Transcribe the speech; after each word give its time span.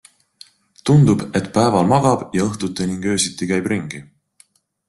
Tundub, 0.89 1.25
et 1.41 1.51
päeval 1.59 1.87
magab 1.93 2.25
ja 2.39 2.49
õhtuti 2.49 2.91
ning 2.93 3.07
öösiti 3.13 3.53
käib 3.53 3.73
ringi. 3.75 4.03